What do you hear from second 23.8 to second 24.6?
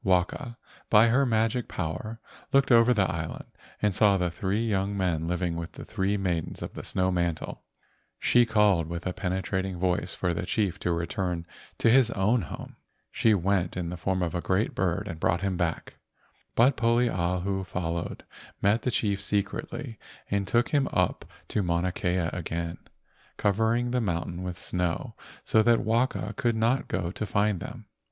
the mountain with